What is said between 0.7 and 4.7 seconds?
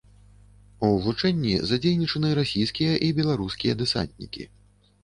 У вучэнні задзейнічаны расійскія і беларускія дэсантнікі.